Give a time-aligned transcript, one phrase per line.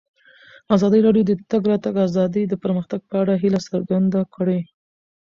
[0.75, 4.59] ازادي راډیو د د تګ راتګ ازادي د پرمختګ په اړه هیله څرګنده کړې.